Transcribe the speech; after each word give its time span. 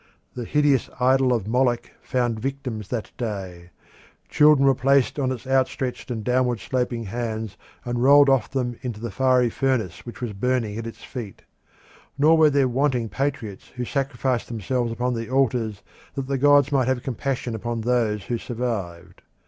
The 0.33 0.45
hideous 0.45 0.89
idol 0.99 1.31
of 1.31 1.47
Moloch 1.47 1.91
found 2.01 2.39
victims 2.39 2.91
in 2.91 2.97
that 2.97 3.11
day; 3.17 3.69
children 4.29 4.65
were 4.65 4.73
placed 4.73 5.19
on 5.19 5.31
its 5.31 5.45
outstretched 5.45 6.09
and 6.09 6.23
downward 6.23 6.59
sloping 6.59 7.03
hands 7.03 7.55
and 7.85 8.01
rolled 8.01 8.27
off 8.27 8.49
them 8.49 8.79
into 8.81 8.99
the 8.99 9.11
fiery 9.11 9.51
furnace 9.51 10.03
which 10.03 10.19
was 10.19 10.33
burning 10.33 10.75
at 10.79 10.87
its 10.87 11.03
feet. 11.03 11.43
Nor 12.17 12.35
were 12.35 12.49
there 12.49 12.67
wanting 12.67 13.09
patriots 13.09 13.67
who 13.75 13.85
sacrificed 13.85 14.47
themselves 14.47 14.91
upon 14.91 15.13
the 15.13 15.29
altars 15.29 15.83
that 16.15 16.25
the 16.25 16.39
gods 16.39 16.71
might 16.71 16.87
have 16.87 17.03
compassion 17.03 17.53
upon 17.53 17.81
those 17.81 18.23
who 18.23 18.39
survived. 18.39 19.21